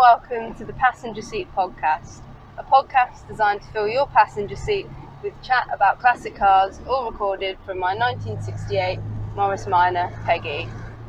[0.00, 2.22] welcome to the Passenger Seat Podcast,
[2.56, 4.86] a podcast designed to fill your passenger seat
[5.22, 8.98] with chat about classic cars, all recorded from my 1968
[9.36, 10.66] Morris Minor Peggy.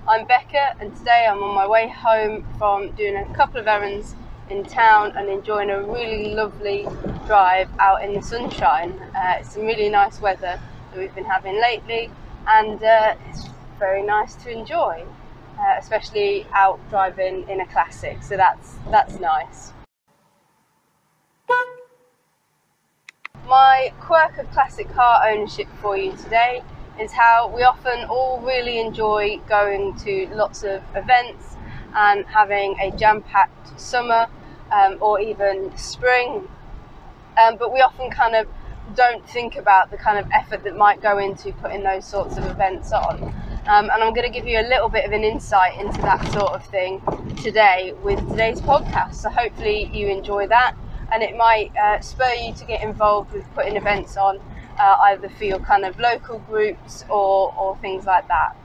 [0.10, 4.14] I'm Becca, and today I'm on my way home from doing a couple of errands
[4.50, 6.86] in town and enjoying a really lovely
[7.28, 8.92] drive out in the sunshine.
[9.16, 10.60] Uh, it's some really nice weather
[10.92, 12.12] that we've been having lately,
[12.46, 13.48] and uh, it's
[13.80, 15.08] very nice to enjoy
[15.60, 18.24] uh, especially out driving in a classic.
[18.24, 19.74] So that's that's nice.
[23.48, 26.64] My quirk of classic car ownership for you today
[27.00, 31.56] is how we often all really enjoy going to lots of events
[31.96, 34.28] and having a jam-packed summer
[34.72, 36.48] um, or even spring.
[37.42, 38.48] Um, but we often kind of
[38.96, 42.46] don't think about the kind of effort that might go into putting those sorts of
[42.46, 43.34] events on.
[43.68, 46.28] Um, and I'm going to give you a little bit of an insight into that
[46.32, 47.02] sort of thing
[47.40, 49.16] today with today's podcast.
[49.16, 50.76] So hopefully you enjoy that,
[51.14, 54.40] and it might uh, spur you to get involved with putting events on,
[54.80, 58.56] uh, either for your kind of local groups or, or things like that.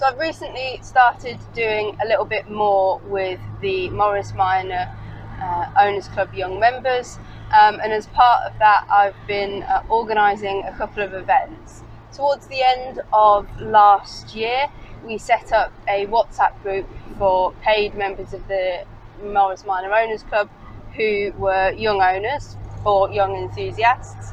[0.00, 4.88] So I've recently started doing a little bit more with the Morris Minor
[5.42, 7.18] uh, Owners Club young members,
[7.52, 11.82] um, and as part of that, I've been uh, organising a couple of events.
[12.14, 14.68] Towards the end of last year,
[15.04, 18.86] we set up a WhatsApp group for paid members of the
[19.22, 20.48] Morris Minor Owners Club
[20.96, 24.32] who were young owners or young enthusiasts.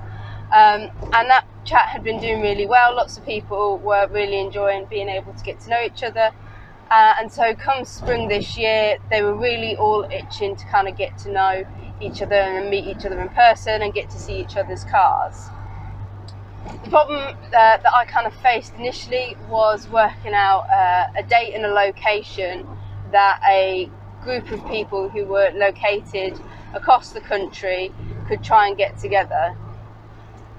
[0.52, 2.96] Um, and that chat had been doing really well.
[2.96, 6.32] Lots of people were really enjoying being able to get to know each other.
[6.90, 10.98] Uh, and so, come spring this year, they were really all itching to kind of
[10.98, 11.66] get to know
[12.00, 15.50] each other and meet each other in person and get to see each other's cars.
[16.84, 21.54] The problem uh, that I kind of faced initially was working out uh, a date
[21.54, 22.66] and a location
[23.12, 23.90] that a
[24.22, 26.40] group of people who were located
[26.74, 27.92] across the country
[28.30, 29.58] could try and get together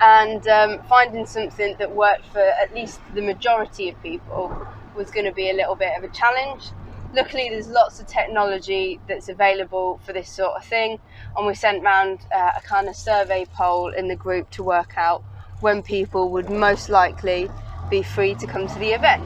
[0.00, 5.26] and um, finding something that worked for at least the majority of people was going
[5.26, 6.70] to be a little bit of a challenge.
[7.14, 10.98] Luckily, there's lots of technology that's available for this sort of thing,
[11.36, 14.94] and we sent round uh, a kind of survey poll in the group to work
[14.96, 15.24] out
[15.60, 17.48] when people would most likely
[17.90, 19.24] be free to come to the event.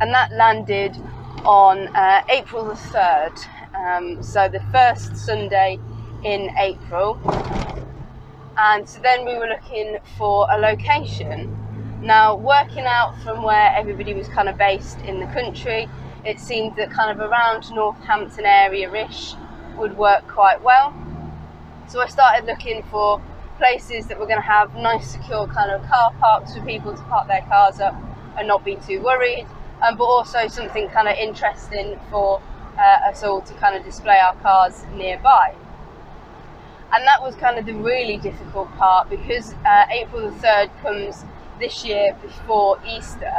[0.00, 0.96] And that landed
[1.44, 3.38] on uh, April the 3rd,
[3.74, 5.78] um, so the first Sunday
[6.22, 7.18] in April
[8.56, 11.58] and so then we were looking for a location.
[12.00, 15.88] Now, working out from where everybody was kind of based in the country,
[16.24, 19.34] it seemed that kind of around Northampton area ish
[19.76, 20.94] would work quite well.
[21.88, 23.20] So I started looking for
[23.58, 27.02] places that were going to have nice, secure kind of car parks for people to
[27.04, 27.94] park their cars up
[28.38, 29.46] and not be too worried,
[29.82, 32.40] um, but also something kind of interesting for
[32.78, 35.54] uh, us all to kind of display our cars nearby
[36.92, 41.24] and that was kind of the really difficult part because uh, April the 3rd comes
[41.58, 43.32] this year before Easter.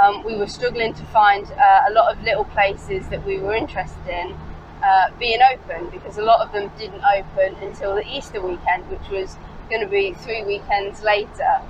[0.00, 3.54] Um, we were struggling to find uh, a lot of little places that we were
[3.54, 4.36] interested in
[4.82, 9.08] uh, being open because a lot of them didn't open until the Easter weekend, which
[9.10, 9.36] was
[9.70, 11.62] going to be three weekends later.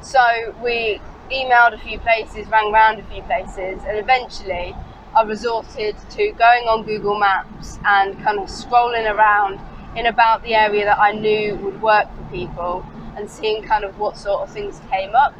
[0.00, 4.74] So we emailed a few places, rang around a few places, and eventually
[5.14, 9.60] I resorted to going on Google Maps and kind of scrolling around
[9.96, 12.86] in about the area that I knew would work for people
[13.16, 15.34] and seeing kind of what sort of things came up.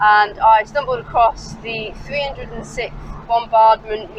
[0.00, 4.10] And I stumbled across the 306th Bombardment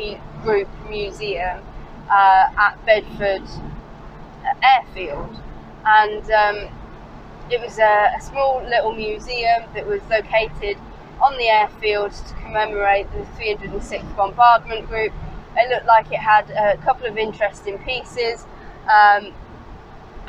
[0.44, 1.62] Group Museum
[2.10, 5.40] uh, at Bedford uh, Airfield.
[5.86, 6.70] And um,
[7.52, 10.78] it was a, a small little museum that was located
[11.22, 15.14] on the airfield to commemorate the 306th Bombardment Group.
[15.56, 18.46] It looked like it had a couple of interesting pieces.
[18.92, 19.34] Um,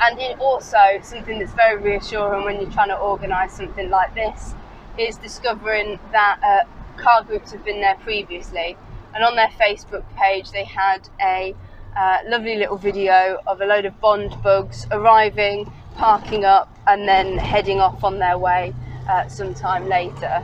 [0.01, 4.53] and also something that's very reassuring when you're trying to organise something like this
[4.97, 8.77] is discovering that uh, car groups have been there previously.
[9.13, 11.55] And on their facebook page they had a
[11.97, 17.37] uh, lovely little video of a load of bond bugs arriving parking up and then
[17.37, 18.73] heading off on their way
[19.09, 20.43] uh, sometime later.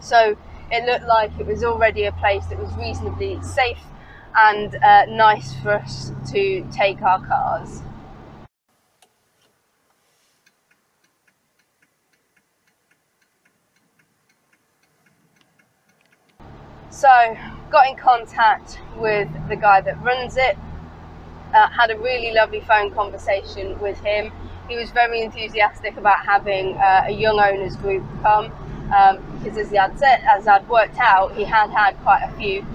[0.00, 0.36] So
[0.70, 3.78] it looked like it was already a place that was reasonably safe
[4.36, 7.82] and uh, nice for us to take our cars
[16.90, 17.36] So,
[17.70, 20.58] got in contact with the guy that runs it,
[21.54, 24.32] uh, had a really lovely phone conversation with him.
[24.68, 28.52] he was very enthusiastic about having uh, a young owners group come
[28.96, 32.32] um, because as he had said, as I'd worked out, he had had quite a
[32.36, 32.66] few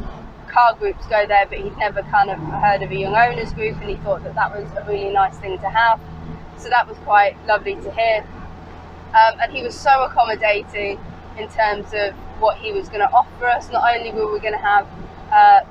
[0.47, 3.75] car groups go there, but he'd never kind of heard of a young owners group,
[3.81, 5.99] and he thought that that was a really nice thing to have.
[6.57, 8.25] So that was quite lovely to hear.
[9.09, 10.99] Um, and he was so accommodating
[11.37, 13.71] in terms of what he was going to offer us.
[13.71, 14.87] Not only were we going to have
[15.31, 15.61] uh,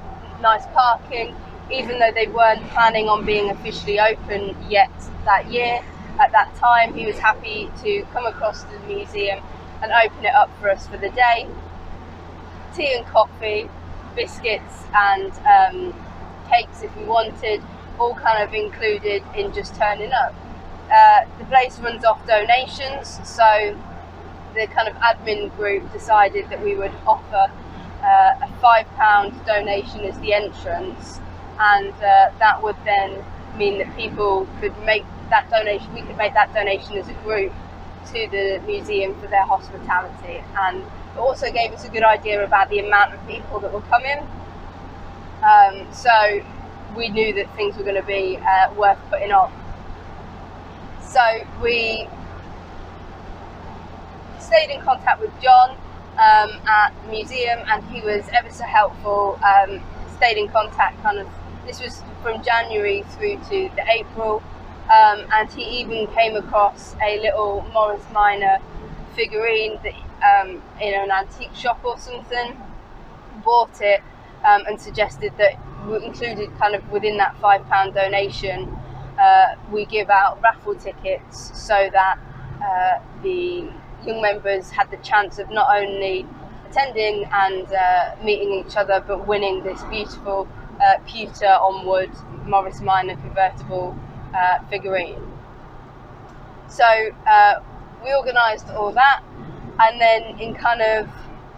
[0.40, 1.34] nice parking,
[1.70, 4.90] even though they weren't planning on being officially open yet
[5.24, 5.80] that year,
[6.20, 9.40] at that time, he was happy to come across to the museum
[9.82, 11.48] and open it up for us for the day.
[12.74, 13.68] Tea and coffee,
[14.14, 15.94] biscuits and um,
[16.48, 17.62] cakes if we wanted,
[17.98, 20.34] all kind of included in just turning up.
[20.92, 23.76] Uh, the place runs off donations, so
[24.54, 27.50] the kind of admin group decided that we would offer
[28.02, 31.20] uh, a £5 donation as the entrance,
[31.58, 33.24] and uh, that would then
[33.56, 37.52] mean that people could make that donation, we could make that donation as a group
[38.06, 40.84] to the museum for their hospitality and
[41.14, 44.18] it also gave us a good idea about the amount of people that were coming.
[45.42, 46.44] Um, so
[46.96, 49.52] we knew that things were going to be uh, worth putting on.
[51.02, 51.20] So
[51.62, 52.08] we
[54.44, 55.70] stayed in contact with John
[56.14, 59.38] um, at the museum and he was ever so helpful.
[59.44, 59.82] Um,
[60.16, 61.28] stayed in contact kind of,
[61.66, 64.42] this was from January through to the April
[64.84, 68.58] um, and he even came across a little Morris Minor
[69.14, 69.94] figurine that
[70.24, 72.56] um, in an antique shop or something,
[73.44, 74.00] bought it
[74.44, 75.54] um, and suggested that
[75.86, 78.74] we included kind of within that five pound donation,
[79.18, 82.18] uh, we give out raffle tickets so that
[82.62, 83.70] uh, the
[84.06, 86.26] young members had the chance of not only
[86.68, 90.48] attending and uh, meeting each other, but winning this beautiful
[90.82, 92.10] uh, pewter on wood
[92.46, 93.96] Morris Minor convertible
[94.34, 95.20] uh, figurine.
[96.68, 96.84] So
[97.26, 97.60] uh,
[98.02, 99.22] we organised all that,
[99.80, 101.08] and then in kind of,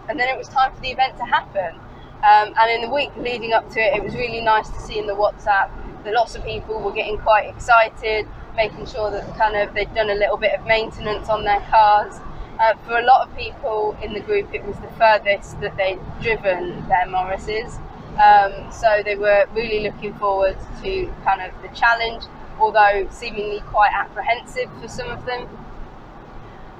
[0.07, 1.79] and then it was time for the event to happen.
[2.17, 4.97] Um, and in the week leading up to it, it was really nice to see
[4.97, 5.69] in the WhatsApp
[6.03, 10.09] that lots of people were getting quite excited, making sure that kind of they'd done
[10.09, 12.19] a little bit of maintenance on their cars.
[12.59, 15.99] Uh, for a lot of people in the group, it was the furthest that they'd
[16.21, 17.79] driven their Morrises.
[18.17, 22.23] Um, so they were really looking forward to kind of the challenge
[22.59, 25.47] although seemingly quite apprehensive for some of them.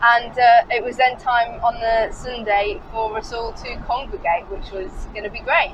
[0.01, 4.71] And uh, it was then time on the Sunday for us all to congregate, which
[4.71, 5.73] was going to be great.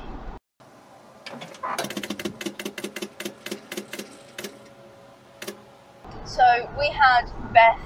[6.24, 7.78] So we had Beth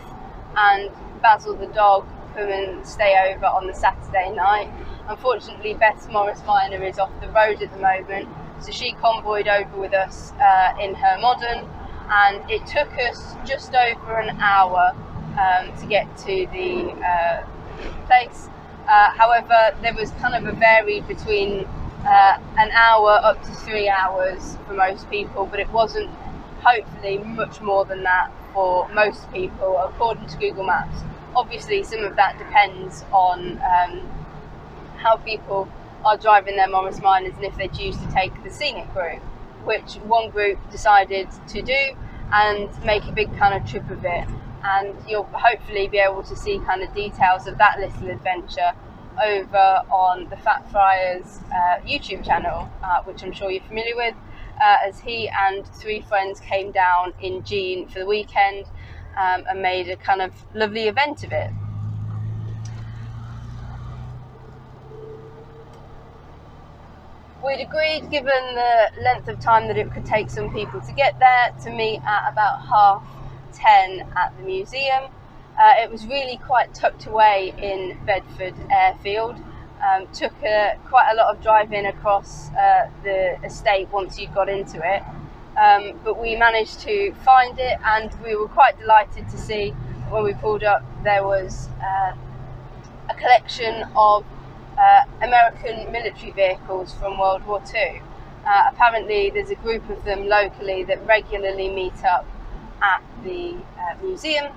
[0.57, 4.71] and Basil the dog come and stay over on the Saturday night.
[5.09, 8.29] Unfortunately, Beth's Morris Minor is off the road at the moment,
[8.61, 11.69] so she convoyed over with us uh, in her modern
[12.11, 14.95] and it took us just over an hour
[15.39, 17.45] um, to get to the uh,
[18.07, 18.49] place.
[18.89, 21.67] Uh, however, there was kind of a vary between
[22.07, 26.09] uh, an hour up to three hours for most people, but it wasn't
[26.65, 31.01] hopefully much more than that for most people, according to Google Maps.
[31.35, 34.09] Obviously, some of that depends on um,
[34.97, 35.69] how people
[36.05, 39.23] are driving their Morris Minors and if they choose to take the scenic route
[39.65, 41.97] which one group decided to do
[42.33, 44.29] and make a big kind of trip of it.
[44.65, 48.73] And you'll hopefully be able to see kind of details of that little adventure
[49.25, 54.15] over on the Fat Friars uh, YouTube channel, uh, which I'm sure you're familiar with,
[54.61, 58.67] uh, as he and three friends came down in Jean for the weekend
[59.17, 61.51] um, and made a kind of lovely event of it.
[67.45, 71.19] We'd agreed, given the length of time that it could take some people to get
[71.19, 73.05] there, to meet at about half
[73.55, 75.05] ten at the museum.
[75.59, 79.37] Uh, it was really quite tucked away in Bedford Airfield.
[79.83, 84.49] Um, took a, quite a lot of driving across uh, the estate once you got
[84.49, 85.03] into it.
[85.57, 89.71] Um, but we managed to find it and we were quite delighted to see
[90.11, 92.15] when we pulled up there was uh,
[93.11, 94.25] a collection of
[94.79, 98.01] uh, American military vehicles from World War II.
[98.47, 102.27] Uh, apparently, there's a group of them locally that regularly meet up
[102.81, 104.53] at the uh, museum.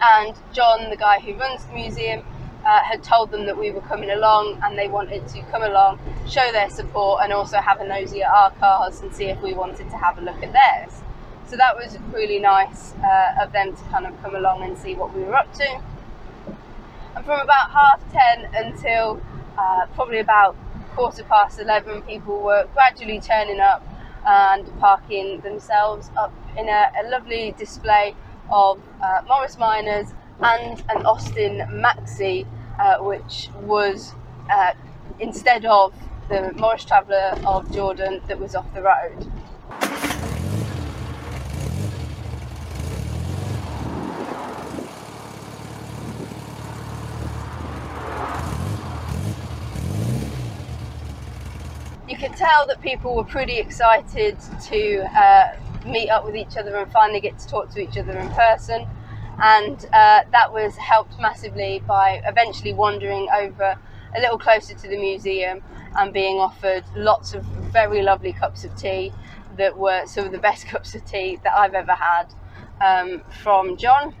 [0.00, 2.24] And John, the guy who runs the museum,
[2.64, 5.98] uh, had told them that we were coming along and they wanted to come along,
[6.28, 9.54] show their support, and also have a nosy at our cars and see if we
[9.54, 11.02] wanted to have a look at theirs.
[11.46, 14.94] So that was really nice uh, of them to kind of come along and see
[14.94, 15.80] what we were up to.
[17.16, 19.20] And from about half ten until
[19.56, 20.56] uh, probably about
[20.94, 23.82] quarter past 11, people were gradually turning up
[24.26, 28.14] and parking themselves up in a, a lovely display
[28.50, 30.08] of uh, Morris Minors
[30.40, 32.46] and an Austin Maxi,
[32.78, 34.14] uh, which was
[34.50, 34.72] uh,
[35.20, 35.92] instead of
[36.28, 39.26] the Morris Traveller of Jordan that was off the road.
[52.08, 54.38] You could tell that people were pretty excited
[54.68, 58.18] to uh, meet up with each other and finally get to talk to each other
[58.18, 58.86] in person.
[59.40, 63.76] And uh, that was helped massively by eventually wandering over
[64.16, 65.62] a little closer to the museum
[65.96, 69.12] and being offered lots of very lovely cups of tea
[69.56, 72.32] that were some of the best cups of tea that I've ever had
[72.80, 74.14] um, from John.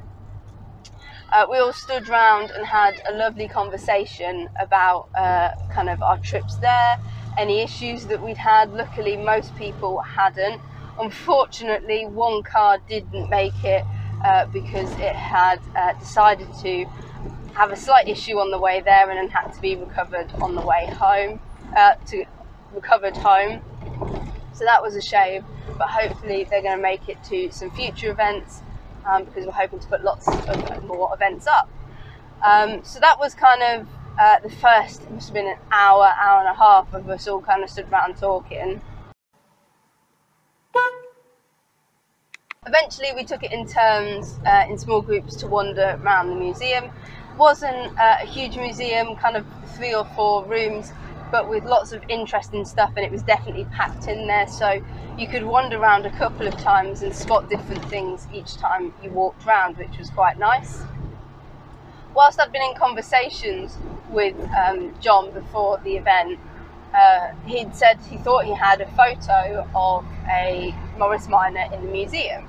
[1.30, 6.16] Uh, we all stood round and had a lovely conversation about uh, kind of our
[6.18, 6.98] trips there,
[7.36, 8.72] any issues that we'd had.
[8.72, 10.60] Luckily, most people hadn't.
[11.00, 13.84] Unfortunately, one car didn't make it
[14.24, 16.84] uh, because it had uh, decided to
[17.54, 20.60] have a slight issue on the way there and had to be recovered on the
[20.60, 21.40] way home.
[21.76, 22.24] Uh, to
[22.72, 23.60] recovered home,
[24.54, 25.44] so that was a shame.
[25.76, 28.62] But hopefully, they're going to make it to some future events
[29.04, 31.68] um, because we're hoping to put lots of more events up.
[32.42, 33.88] Um, so that was kind of
[34.18, 35.02] uh, the first.
[35.02, 37.70] It must have been an hour, hour and a half of us all kind of
[37.70, 38.80] stood around talking.
[42.68, 46.90] Eventually, we took it in turns uh, in small groups to wander around the museum.
[47.38, 50.92] wasn't uh, a huge museum, kind of three or four rooms,
[51.32, 54.46] but with lots of interesting stuff, and it was definitely packed in there.
[54.46, 54.84] So
[55.16, 59.08] you could wander around a couple of times and spot different things each time you
[59.12, 60.82] walked around, which was quite nice.
[62.14, 63.78] Whilst I'd been in conversations
[64.10, 66.38] with um, John before the event,
[66.94, 71.90] uh, he'd said he thought he had a photo of a Morris Minor in the
[71.90, 72.46] museum.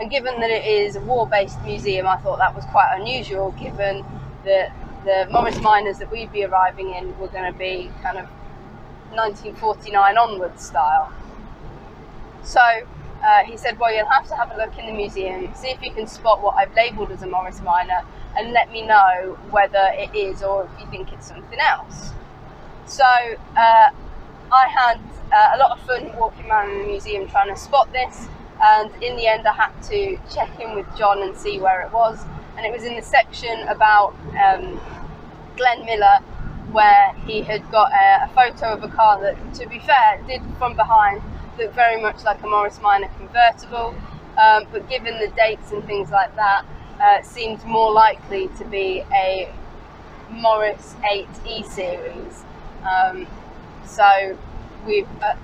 [0.00, 3.52] And given that it is a war based museum, I thought that was quite unusual
[3.52, 4.04] given
[4.44, 4.72] that
[5.04, 8.26] the Morris Minors that we'd be arriving in were going to be kind of
[9.10, 11.12] 1949 onwards style.
[12.44, 15.68] So uh, he said, Well, you'll have to have a look in the museum, see
[15.68, 18.02] if you can spot what I've labelled as a Morris Minor,
[18.36, 22.12] and let me know whether it is or if you think it's something else.
[22.86, 23.90] So uh,
[24.52, 25.00] I had
[25.32, 28.26] uh, a lot of fun walking around the museum trying to spot this
[28.60, 31.92] and in the end I had to check in with John and see where it
[31.92, 32.18] was.
[32.56, 34.80] And it was in the section about um,
[35.56, 36.18] Glenn Miller
[36.70, 40.40] where he had got a, a, photo of a car that to be fair did
[40.58, 41.20] from behind
[41.58, 43.94] look very much like a Morris Minor convertible.
[44.42, 46.64] Um, but given the dates and things like that
[47.00, 49.52] uh, seemed more likely to be a
[50.30, 52.44] Morris 8 E series.
[52.90, 53.26] Um,
[53.84, 54.38] so
[54.86, 55.34] we've uh,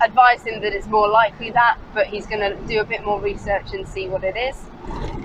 [0.00, 3.20] advised him that it's more likely that, but he's going to do a bit more
[3.20, 4.56] research and see what it is.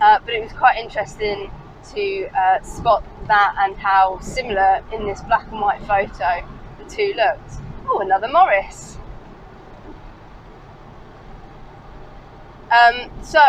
[0.01, 1.51] Uh, but it was quite interesting
[1.93, 6.45] to uh, spot that and how similar in this black and white photo
[6.77, 7.53] the two looked.
[7.87, 8.97] Oh, another Morris.
[12.71, 13.39] Um, so,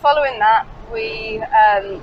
[0.00, 2.02] following that, we um,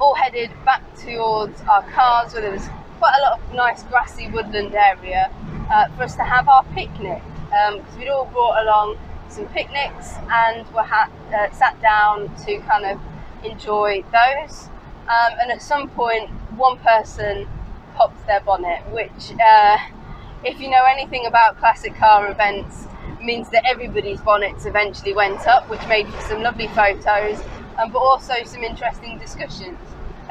[0.00, 4.28] all headed back towards our cars where there was quite a lot of nice grassy
[4.28, 5.30] woodland area
[5.70, 8.96] uh, for us to have our picnic because um, we'd all brought along
[9.28, 13.00] some picnics and were ha- uh, sat down to kind of
[13.44, 14.68] enjoy those.
[15.08, 17.48] Um, and at some point, one person
[17.94, 19.78] popped their bonnet, which, uh,
[20.44, 22.86] if you know anything about classic car events,
[23.22, 27.42] means that everybody's bonnets eventually went up, which made for some lovely photos,
[27.78, 29.78] um, but also some interesting discussions,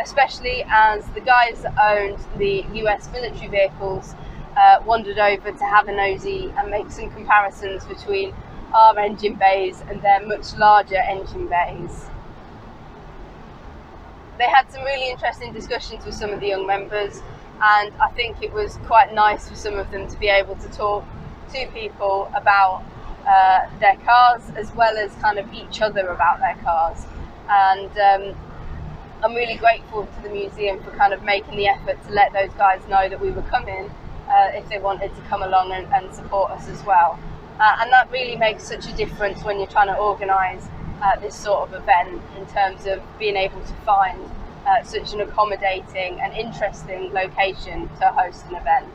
[0.01, 4.15] especially as the guys that owned the US military vehicles
[4.59, 8.33] uh, wandered over to have a nosy and make some comparisons between
[8.73, 12.07] our engine bays and their much larger engine bays.
[14.37, 17.21] They had some really interesting discussions with some of the young members,
[17.61, 20.69] and I think it was quite nice for some of them to be able to
[20.69, 21.05] talk
[21.53, 22.83] to people about
[23.25, 27.05] uh, their cars as well as kind of each other about their cars.
[27.49, 28.37] And um,
[29.23, 32.51] I'm really grateful to the museum for kind of making the effort to let those
[32.53, 33.89] guys know that we were coming
[34.29, 37.19] uh, if they wanted to come along and, and support us as well.
[37.59, 40.67] Uh, and that really makes such a difference when you're trying to organise
[41.01, 44.19] uh, this sort of event in terms of being able to find
[44.65, 48.87] uh, such an accommodating and interesting location to host an event.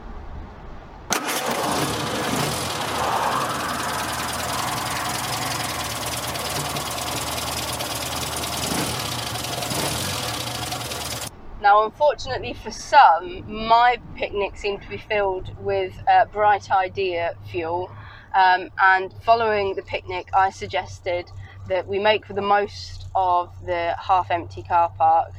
[11.65, 17.91] Now, unfortunately for some, my picnic seemed to be filled with uh, bright idea fuel.
[18.35, 21.31] Um, and following the picnic, I suggested
[21.71, 25.33] that we make the most of the half empty car park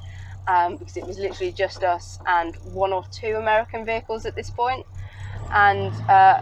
[0.47, 4.49] um, because it was literally just us and one or two American vehicles at this
[4.49, 4.83] point,
[5.51, 6.41] and uh,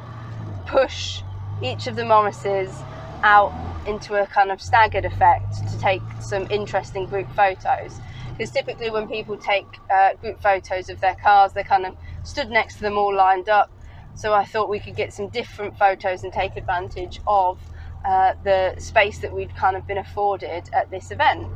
[0.65, 1.23] push
[1.61, 2.73] each of the Morrises
[3.21, 3.53] out
[3.85, 7.99] into a kind of staggered effect to take some interesting group photos.
[8.37, 12.49] Because typically, when people take uh, group photos of their cars, they're kind of stood
[12.49, 13.71] next to them all lined up.
[14.15, 17.59] So I thought we could get some different photos and take advantage of
[18.05, 21.47] uh, the space that we'd kind of been afforded at this event.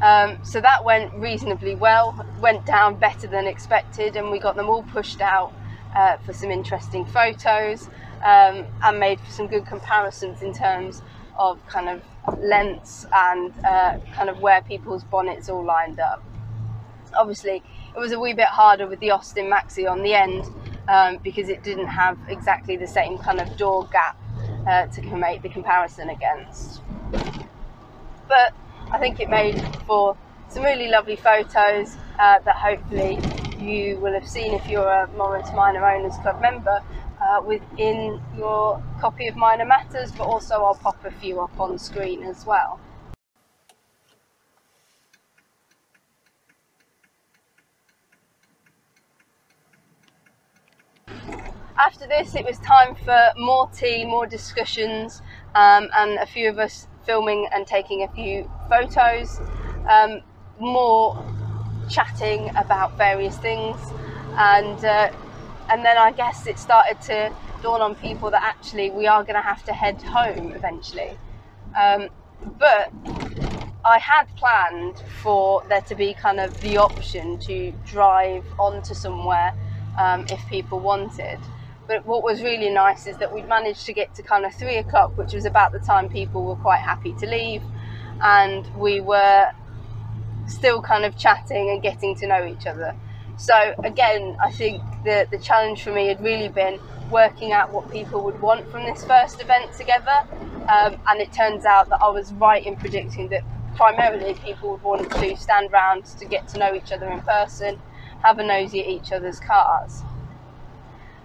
[0.00, 4.68] Um, so that went reasonably well, went down better than expected, and we got them
[4.68, 5.52] all pushed out
[5.94, 7.88] uh, for some interesting photos
[8.24, 11.02] um, and made some good comparisons in terms
[11.38, 12.02] of kind of
[12.40, 16.22] lengths and uh, kind of where people's bonnets all lined up.
[17.16, 17.62] Obviously,
[17.94, 20.44] it was a wee bit harder with the Austin Maxi on the end
[20.88, 24.16] um, because it didn't have exactly the same kind of door gap
[24.66, 26.82] uh, to make the comparison against.
[28.28, 28.52] But
[28.90, 30.16] I think it made for
[30.48, 33.20] some really lovely photos uh, that hopefully
[33.58, 36.82] you will have seen if you're a Morris Minor Owners Club member
[37.28, 41.78] uh, within your copy of Minor Matters, but also I'll pop a few up on
[41.78, 42.80] screen as well.
[51.78, 55.22] After this, it was time for more tea, more discussions,
[55.54, 59.40] um, and a few of us filming and taking a few photos,
[59.88, 60.20] um,
[60.58, 61.16] more
[61.88, 63.76] chatting about various things,
[64.36, 65.10] and uh,
[65.70, 69.34] and then I guess it started to dawn on people that actually we are going
[69.34, 71.18] to have to head home eventually.
[71.78, 72.08] Um,
[72.58, 72.92] but
[73.84, 79.52] I had planned for there to be kind of the option to drive onto somewhere
[79.98, 81.38] um, if people wanted.
[81.86, 84.76] But what was really nice is that we'd managed to get to kind of three
[84.76, 87.62] o'clock, which was about the time people were quite happy to leave,
[88.22, 89.46] and we were
[90.46, 92.94] still kind of chatting and getting to know each other.
[93.38, 97.88] So again, I think the the challenge for me had really been working out what
[97.90, 100.26] people would want from this first event together,
[100.68, 103.42] um, and it turns out that I was right in predicting that
[103.76, 107.80] primarily people would want to stand round to get to know each other in person,
[108.24, 110.02] have a nosy at each other's cars.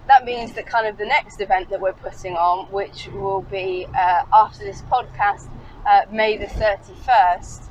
[0.06, 3.88] That means that kind of the next event that we're putting on, which will be
[3.92, 5.48] uh, after this podcast,
[5.84, 7.70] uh, May the 31st,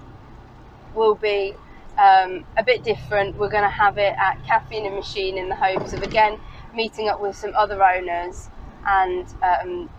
[0.94, 1.56] will be
[1.98, 3.38] um, a bit different.
[3.38, 6.40] We're going to have it at Caffeine and Machine in the hopes of again
[6.76, 8.50] meeting up with some other owners
[8.86, 9.90] and um,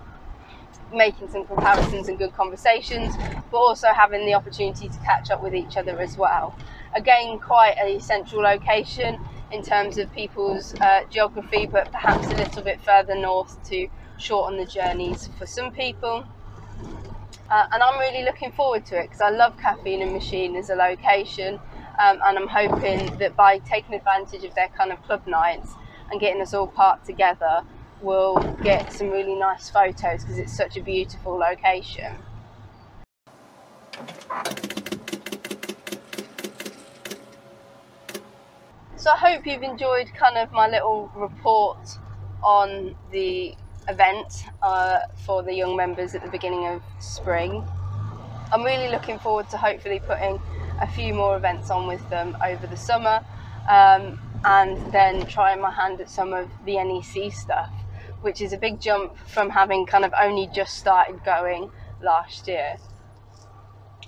[0.92, 3.14] making some comparisons and good conversations,
[3.50, 6.57] but also having the opportunity to catch up with each other as well.
[6.94, 9.18] Again, quite a central location
[9.52, 14.59] in terms of people's uh, geography, but perhaps a little bit further north to shorten
[14.59, 16.24] the journeys for some people.
[17.50, 20.70] Uh, and I'm really looking forward to it because I love Caffeine and Machine as
[20.70, 21.61] a location.
[21.98, 25.72] Um, and I'm hoping that by taking advantage of their kind of club nights
[26.11, 27.62] and getting us all parked together,
[28.00, 32.16] we'll get some really nice photos because it's such a beautiful location.
[38.96, 41.98] So I hope you've enjoyed kind of my little report
[42.42, 43.54] on the
[43.88, 47.66] event uh, for the young members at the beginning of spring.
[48.52, 50.40] I'm really looking forward to hopefully putting
[50.80, 53.24] a few more events on with them over the summer
[53.68, 57.72] um, and then trying my hand at some of the NEC stuff,
[58.20, 61.70] which is a big jump from having kind of only just started going
[62.02, 62.76] last year.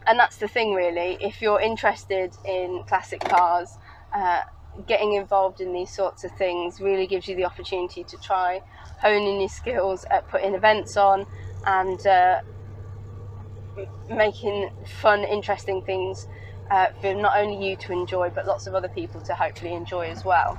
[0.06, 1.16] And that's the thing, really.
[1.20, 3.70] If you're interested in classic cars,
[4.14, 4.42] uh,
[4.86, 8.60] getting involved in these sorts of things really gives you the opportunity to try
[9.00, 11.26] honing your skills at putting events on
[11.64, 12.40] and uh,
[14.08, 16.26] making fun, interesting things
[16.70, 20.08] uh, for not only you to enjoy, but lots of other people to hopefully enjoy
[20.10, 20.58] as well.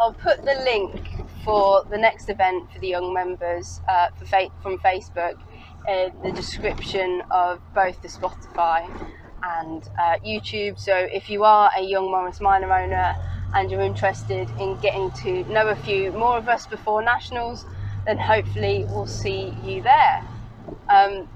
[0.00, 4.78] I'll put the link for the next event for the young members uh, fa- from
[4.78, 5.34] Facebook
[5.88, 8.86] in the description of both the Spotify
[9.42, 10.78] and uh, YouTube.
[10.78, 13.14] So if you are a young Morris Minor owner
[13.54, 17.66] and you're interested in getting to know a few more of us before nationals,
[18.06, 20.22] then hopefully we'll see you there.
[20.88, 21.28] Um,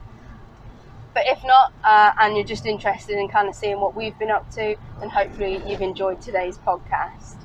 [1.15, 4.31] but if not, uh, and you're just interested in kind of seeing what we've been
[4.31, 7.37] up to, then hopefully you've enjoyed today's podcast.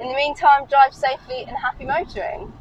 [0.00, 2.52] In the meantime, drive safely and happy motoring.